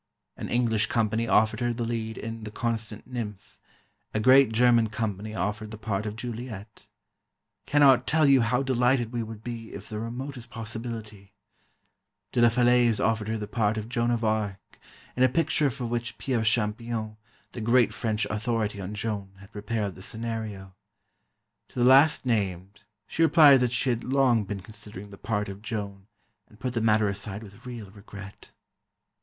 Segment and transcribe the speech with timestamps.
[0.35, 3.59] An English company offered her the lead in "The Constant Nymph";
[4.15, 6.87] a great German company offered the part of Juliet:
[7.67, 11.35] "Cannot tell you how delighted we should be, if the remotest possibility";
[12.31, 14.79] de la Falaise offered her the part of Joan of Arc,
[15.15, 17.17] in a picture for which Pierre Champion,
[17.51, 20.73] the great French authority on Joan, had prepared the scenario.
[21.67, 25.61] To the last named, she replied that she had long been considering the part of
[25.61, 26.07] Joan,
[26.47, 28.49] and put the matter aside with real regret.